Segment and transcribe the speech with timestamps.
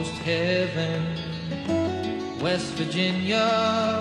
[0.00, 1.02] almost heaven.
[2.42, 4.00] West Virginia,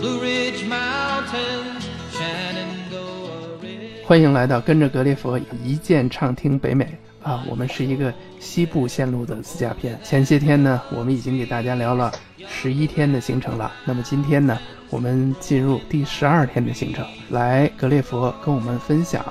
[0.00, 4.06] Blue Ridge Mountains, Shenandoah River.
[4.06, 6.88] 欢迎来到跟着格列佛一键畅听北美
[7.22, 7.44] 啊！
[7.48, 9.98] 我们是一个西部线路的自驾片。
[10.02, 12.10] 前些天呢，我们已经给大家聊了
[12.48, 13.70] 十一天的行程了。
[13.84, 14.58] 那么今天呢，
[14.88, 17.04] 我们进入第十二天的行程。
[17.28, 19.22] 来格列佛跟我们分享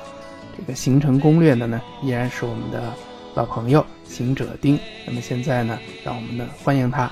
[0.56, 2.94] 这个行程攻略的呢，依然是我们的
[3.34, 4.78] 老朋友行者丁。
[5.06, 7.10] 那么现在呢，让我们呢欢迎他，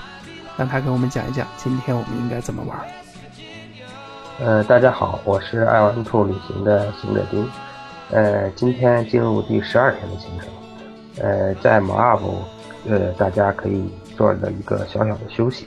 [0.56, 2.78] 让他给我们讲一讲今天我们应该怎么玩。
[4.38, 7.48] 呃，大家好，我是爱玩兔旅行的行者丁。
[8.10, 10.48] 呃，今天进入第十二天的行程。
[11.22, 12.22] 呃，在某 up，
[12.88, 15.66] 呃，大家可以做了一个小小的休息。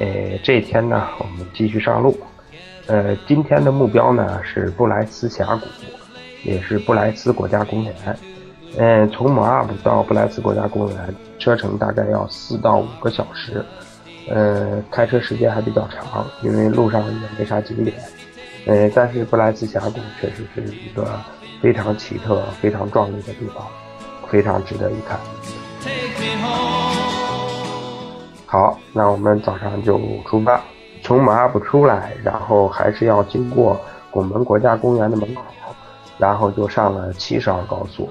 [0.00, 2.18] 呃，这一天呢，我们继续上路。
[2.86, 5.66] 呃，今天的目标呢是布莱斯峡谷，
[6.44, 7.94] 也是布莱斯国家公园。
[8.78, 13.64] 嗯，从某 up 到布莱斯国家公园，车程大概要四到五个小时。
[14.28, 17.96] 呃，开车时间还比较长，因为路上也没啥景点。
[18.66, 21.08] 呃，但是布莱斯峡谷确实是一个
[21.62, 23.64] 非常奇特、非常壮丽的地方，
[24.26, 25.18] 非常值得一看。
[28.44, 30.60] 好，那我们早上就出发，
[31.02, 33.80] 从马尔布出来，然后还是要经过
[34.10, 35.42] 拱门国家公园的门口，
[36.18, 38.08] 然后就上了七十二高速。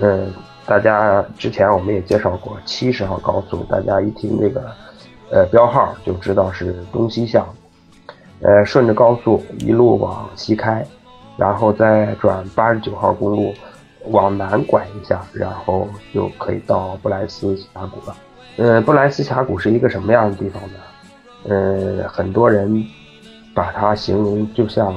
[0.00, 0.32] 嗯，
[0.66, 4.70] 大家之前我们也介绍过七十号高速，大家一听这个
[5.30, 7.46] 呃标号就知道是东西向。
[8.40, 10.86] 呃，顺着高速一路往西开，
[11.36, 13.52] 然后再转八十九号公路
[14.10, 18.16] 往南拐一下，然后就可以到布莱斯峡谷了。
[18.56, 20.78] 呃，布莱斯峡谷是一个什么样的地方呢？
[21.48, 22.84] 呃，很多人
[23.52, 24.94] 把它形容就像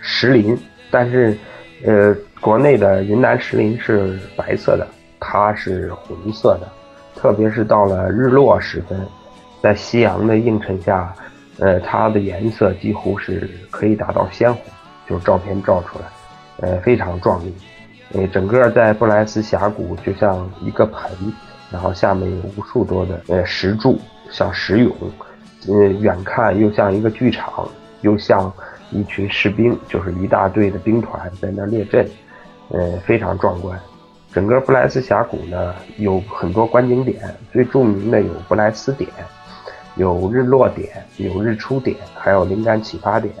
[0.00, 0.58] 石林，
[0.90, 1.38] 但是
[1.84, 4.86] 呃，国内的云南石林是白色的，
[5.18, 6.68] 它是红色的，
[7.16, 8.98] 特别是到了日落时分，
[9.60, 11.12] 在夕阳的映衬下，
[11.58, 14.62] 呃，它的颜色几乎是可以达到鲜红，
[15.08, 16.04] 就是照片照出来，
[16.68, 17.52] 呃，非常壮丽。
[18.14, 21.10] 呃，整个在布莱斯峡谷就像一个盆，
[21.70, 23.98] 然后下面有无数多的呃石柱，
[24.30, 24.92] 像石俑，
[25.66, 27.66] 呃，远看又像一个剧场，
[28.02, 28.52] 又像
[28.92, 32.08] 一群士兵，就是一大队的兵团在那列阵，
[32.68, 33.78] 呃，非常壮观。
[34.32, 37.22] 整个布莱斯峡谷呢有很多观景点，
[37.52, 39.10] 最著名的有布莱斯点，
[39.96, 43.34] 有日落点，有日出点，还有灵感启发点。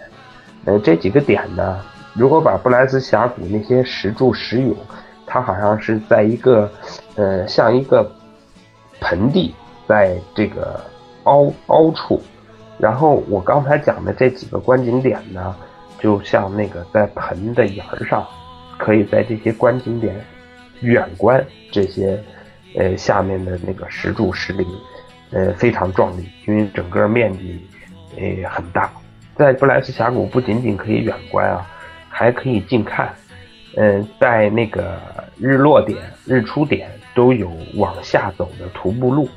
[0.64, 1.80] 呃，这几个点呢，
[2.14, 4.74] 如果把布莱斯峡谷那些石柱石俑，
[5.26, 6.70] 它好像是在一个，
[7.16, 8.10] 呃，像一个
[9.00, 9.54] 盆地，
[9.88, 10.78] 在这个
[11.24, 12.20] 凹凹处。
[12.82, 15.54] 然后我刚才讲的这几个观景点呢，
[16.00, 18.26] 就像那个在盆的沿儿上，
[18.76, 20.12] 可以在这些观景点
[20.80, 22.20] 远观这些，
[22.74, 24.66] 呃，下面的那个石柱石林，
[25.30, 27.64] 呃，非常壮丽，因为整个面积，
[28.16, 28.90] 呃，很大。
[29.36, 31.64] 在布莱斯峡谷不仅仅可以远观啊，
[32.08, 33.14] 还可以近看。
[33.76, 35.00] 嗯、在那个
[35.38, 39.28] 日落点、日出点都有往下走的徒步路，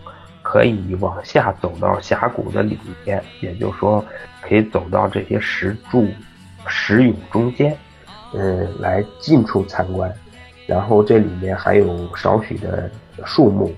[0.56, 4.02] 可以往下走到峡谷的里面，也就是说，
[4.42, 6.08] 可以走到这些石柱、
[6.66, 7.78] 石俑中间，
[8.34, 10.10] 嗯，来近处参观。
[10.66, 12.90] 然后这里面还有少许的
[13.26, 13.70] 树木，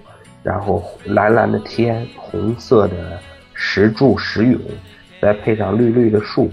[0.43, 3.19] 然后蓝蓝的天，红色的
[3.55, 4.59] 石柱石俑，
[5.19, 6.47] 再配上绿绿的树，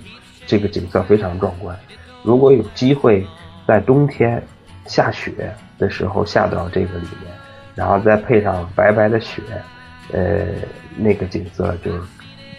[0.47, 1.79] 这个景色非常壮观。
[2.23, 3.27] 如果有机会
[3.69, 4.43] 在冬天
[4.87, 7.31] 下雪的时候下到这个里面，
[7.75, 9.43] 然后再配上白白的雪，
[10.13, 10.47] 呃，
[10.97, 11.93] 那个景色就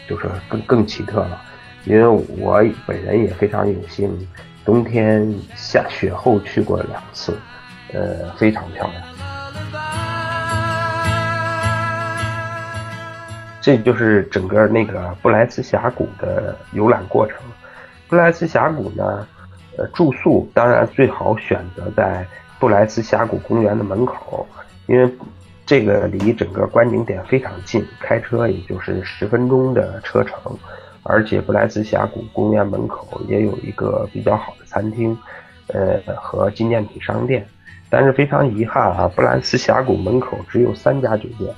[0.07, 1.41] 就是更更奇特了。
[1.85, 2.07] 因为
[2.39, 4.28] 我本人也非常有幸，
[4.66, 7.38] 冬天下雪后去过两次，
[7.94, 9.03] 呃，非常漂亮。
[13.62, 17.38] 这就是整个那个布莱斯峡谷的游览过程。
[18.07, 19.27] 布莱斯峡谷呢，
[19.77, 22.25] 呃，住宿当然最好选择在
[22.59, 24.47] 布莱斯峡谷公园的门口，
[24.88, 25.12] 因为
[25.65, 30.38] 这个离整个观景点非常近，开车也就是十分钟的车程。
[31.01, 35.17] 而且布莱斯峡谷公园门口也有一个比较好的餐厅，
[35.67, 37.47] 呃，和纪念品商店。
[37.89, 41.53] 但是非常遗憾啊，布莱斯峡谷门口只有三家酒店。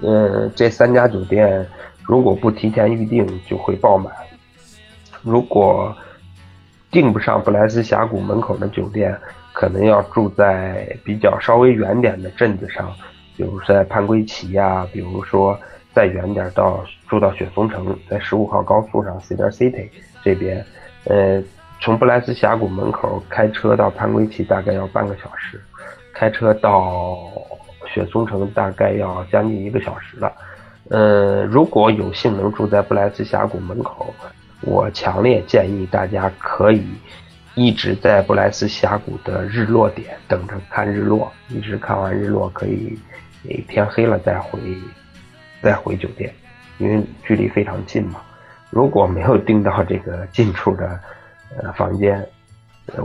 [0.00, 1.66] 呃，这三家酒店
[2.04, 4.12] 如果不提前预定就会爆满。
[5.22, 5.94] 如果
[6.90, 9.18] 订不上布莱斯峡谷门口的酒店，
[9.62, 12.92] 可能要住在比较稍微远点的镇子上，
[13.36, 15.56] 比如在潘圭奇呀、比如说
[15.94, 19.88] 再远点到住到雪松城，在十五号高速上 Cedar City
[20.24, 20.66] 这边，
[21.04, 21.40] 呃，
[21.80, 25.62] 从布莱斯峡谷门口开车到潘圭奇大概要半个小时，
[26.12, 27.16] 开车到
[27.86, 30.32] 雪松城大概要将近一个小时了。
[30.90, 34.12] 呃，如果有幸能住在布莱斯峡谷门口，
[34.62, 36.84] 我强烈建议大家可以
[37.54, 42.98] 一直在布莱斯峡谷的日落点等着看日落，一直看完日落，可以
[43.68, 44.58] 天黑了再回
[45.62, 46.32] 再回酒店，
[46.78, 48.22] 因为距离非常近嘛。
[48.70, 50.98] 如果没有订到这个近处的
[51.58, 52.26] 呃房间，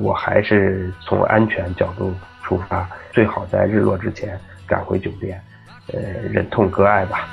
[0.02, 5.44] 我还是从安全角度出发，最好在日落之前赶回酒店，
[5.94, 6.00] 呃，
[6.32, 7.28] 忍痛割爱吧。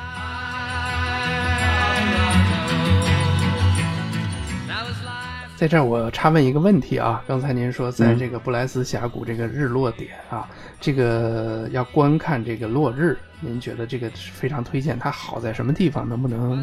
[5.64, 10.46] 在这儿我插问一个问题啊，刚才您说在这个布莱斯峡谷这个日落点啊，
[10.78, 16.06] 这个要观看这个落日，您觉得这个非常推荐，它好在什么地方？
[16.06, 16.62] 能不能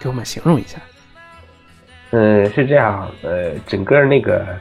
[0.00, 0.78] 给我们形容一下？
[2.12, 4.56] 嗯，是这样，呃，整个那个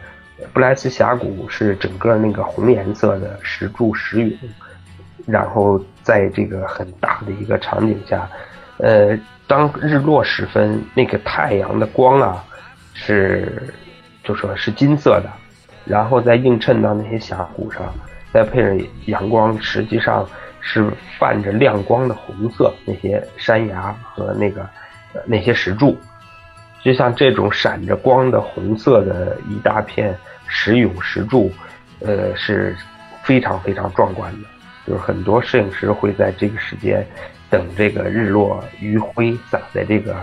[0.51, 4.37] 布莱斯峡谷是整个那个红颜色的石柱石涌，
[5.25, 8.29] 然后在这个很大的一个场景下，
[8.79, 9.17] 呃，
[9.47, 12.43] 当日落时分，那个太阳的光啊。
[12.99, 13.61] 是，
[14.23, 15.29] 就说是金色的，
[15.85, 17.93] 然后再映衬到那些峡谷上，
[18.33, 20.27] 再配上阳光，实际上
[20.59, 22.73] 是泛着亮光的红色。
[22.85, 24.67] 那些山崖和那个
[25.27, 25.95] 那些石柱，
[26.83, 30.13] 就像这种闪着光的红色的一大片
[30.47, 31.51] 石涌石柱，
[31.99, 32.75] 呃，是
[33.21, 34.47] 非常非常壮观的。
[34.87, 37.05] 就是很多摄影师会在这个时间
[37.47, 40.17] 等这个日落余晖洒在这个。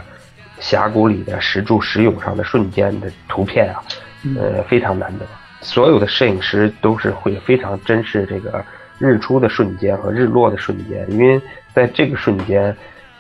[0.65, 3.85] 峡谷里的石柱、石涌上的瞬间的图片啊，
[4.41, 5.27] 呃，非常难得。
[5.61, 8.65] 所有的摄影师都是会非常珍视这个
[8.99, 11.39] 日出的瞬间和日落的瞬间，因为
[11.75, 12.75] 在这个瞬间，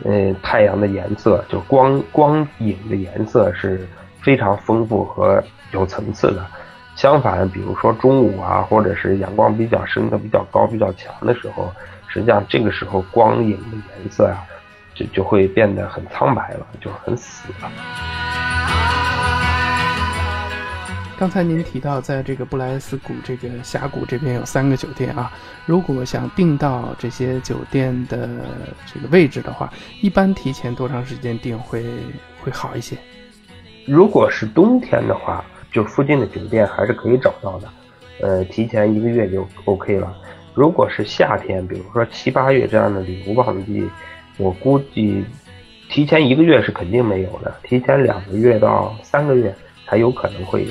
[0.05, 3.87] 呃，太阳的颜色就光光影的颜色是
[4.23, 6.47] 非常丰富和有层次的。
[6.97, 11.71] 相反，比如说中午啊，或者是阳光比较升的比较高、比较强的时候，
[12.09, 14.41] 实际上这个时候光影的颜色啊。
[14.95, 17.71] 就就会变得很苍白了，就很死了。
[21.17, 25.33] 刚才您提到，在这个布莱斯谷这个峡谷这边有三个酒店啊，
[25.65, 28.29] 如果想订到这些酒店的
[28.93, 31.85] 这个位置的话，一般提前多长时间订会
[32.43, 32.97] 会好一些？
[33.87, 37.69] 如果是冬天的话，就附近的酒店还是可以找到的，
[38.21, 40.13] 呃，提前一个月就 OK 了。
[40.53, 43.89] 如果是夏天，比如说七八月这样的旅游旺季。
[44.37, 45.25] 我估计，
[45.89, 49.55] 提前一个月是肯定没有的，提前两个月到三个月
[49.87, 50.71] 才有可能会有。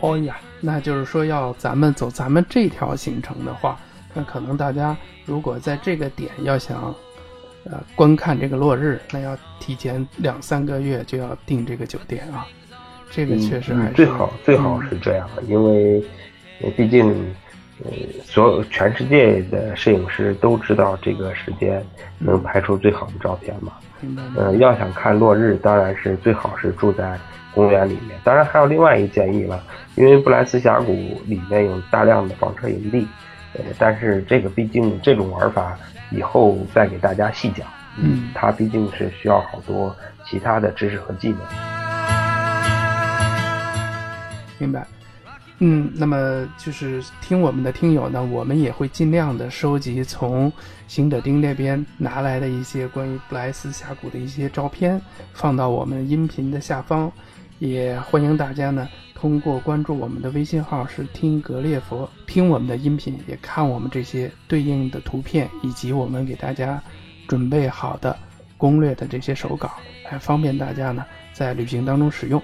[0.00, 3.80] 哦呀，那就是说要咱们走咱们这条行程的话，
[4.12, 4.94] 那可能大家
[5.24, 6.94] 如果在这个点要想，
[7.64, 12.46] 呃，观看这个落日，那要提前两三个月就要订这个酒店啊。
[13.10, 16.04] 这个确实还是最好，最好是这样的，因为
[16.76, 17.34] 毕竟。
[17.84, 17.90] 呃，
[18.24, 21.84] 所有全世界的摄影师都知道这个时间
[22.18, 23.72] 能拍出最好的照片嘛。
[24.00, 27.18] 嗯，要想看落日，当然是最好是住在
[27.54, 28.18] 公园里面。
[28.24, 29.62] 当然还有另外一个建议了，
[29.94, 30.92] 因为布莱斯峡谷
[31.26, 33.06] 里面有大量的房车营地，
[33.54, 35.78] 呃，但是这个毕竟这种玩法
[36.10, 37.66] 以后再给大家细讲。
[37.98, 39.94] 嗯，它毕竟是需要好多
[40.24, 41.40] 其他的知识和技能。
[44.58, 44.86] 明白。
[45.58, 50.52] 嗯，那么就是听我们的听友呢，我们也会尽量的收集从
[50.86, 55.00] 行者丁那边拿来的一些关于布莱斯峡谷的一些照片，
[55.32, 57.10] 放到我们音频的下方。
[57.58, 66.78] 也欢迎大家呢，通过关注我们的微信号是听格列佛，听我们的音频，也看我们这些对应的图片，以及我们给大家
[67.26, 68.14] 准备好的
[68.58, 69.70] 攻略的这些手稿，
[70.10, 72.42] 来方便大家呢在旅行当中使用。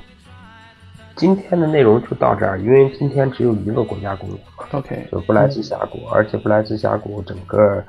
[1.14, 7.82] 今天的内容就到这儿，因为今天只有一个国家公园嘛，OK，就布莱斯峡谷，而且布莱斯峡谷整个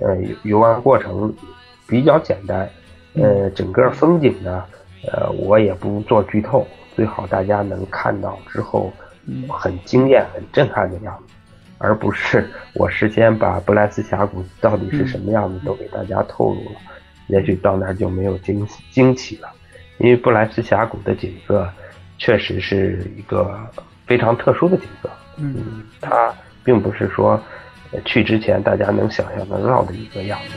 [0.00, 1.34] 呃游玩过程
[1.88, 2.68] 比较简单，
[3.14, 4.64] 呃，整个风景呢，
[5.10, 8.92] 呃，我也不做剧透，最好大家能看到之后
[9.48, 11.34] 很惊艳、很震撼的样子，
[11.78, 16.80] 而不是我事先把布莱斯峡谷到底是什么样子都给大家透露了，
[17.28, 19.48] 也许到那儿就没有惊惊奇了，
[19.98, 21.66] 因为布莱斯峡谷的景色。
[22.18, 23.58] 确实是一个
[24.06, 27.40] 非常特殊的景色，嗯，它并不是说
[28.04, 30.54] 去之前大家能想象得到的一个样子。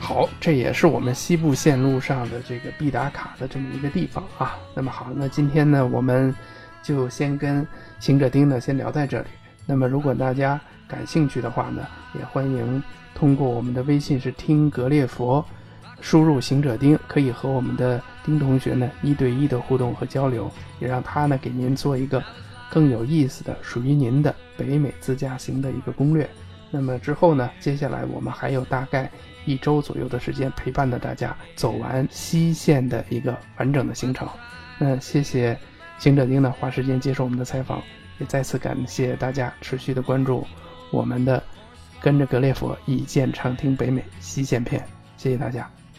[0.00, 4.56] 好，这也是我们西部线路上的这个必打卡的这么一个地方啊。
[4.74, 6.34] 那么好，那今天呢，我们
[6.82, 7.66] 就先跟
[7.98, 9.26] 行者丁呢先聊在这里。
[9.66, 11.86] 那么如果大家感兴趣的话呢，
[12.18, 12.82] 也欢迎
[13.14, 15.44] 通过我们的微信是听格列佛。
[16.00, 20.50] 输入行者丁，可以和我们的丁同学呢一对一的互动和交流，
[20.80, 22.22] 也让他呢给您做一个
[22.70, 26.28] 更有意思的属于您的北美自驾行的一个攻略。
[26.70, 29.10] 那么之后呢，接下来我们还有大概
[29.46, 34.28] 一周左右的时间陪伴着大家走完西线的一个完整的行程。
[34.78, 35.58] 那谢谢
[35.98, 37.82] 行者丁呢花时间接受我们的采访，
[38.18, 40.46] 也再次感谢大家持续的关注
[40.90, 41.42] 我们的
[42.00, 44.84] 跟着格列佛一键畅听北美西线片。
[45.16, 45.77] 谢谢大家。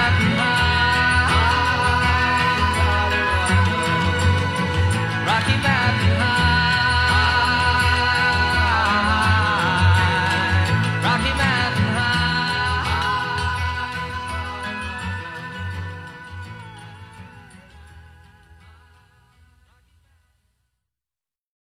[0.00, 0.59] happy, happy.